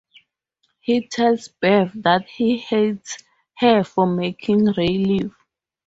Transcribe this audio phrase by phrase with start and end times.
[0.79, 3.23] He tells Bev that he hates
[3.59, 5.35] her for making Ray leave.